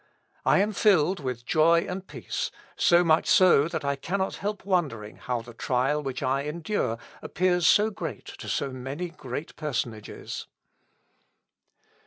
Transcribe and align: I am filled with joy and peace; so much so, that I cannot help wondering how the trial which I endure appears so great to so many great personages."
I 0.45 0.57
am 0.61 0.73
filled 0.73 1.19
with 1.19 1.45
joy 1.45 1.81
and 1.87 2.07
peace; 2.07 2.49
so 2.75 3.03
much 3.03 3.27
so, 3.27 3.67
that 3.67 3.85
I 3.85 3.95
cannot 3.95 4.37
help 4.37 4.65
wondering 4.65 5.17
how 5.17 5.41
the 5.41 5.53
trial 5.53 6.01
which 6.01 6.23
I 6.23 6.41
endure 6.41 6.97
appears 7.21 7.67
so 7.67 7.91
great 7.91 8.25
to 8.39 8.49
so 8.49 8.71
many 8.71 9.09
great 9.09 9.55
personages." 9.55 10.47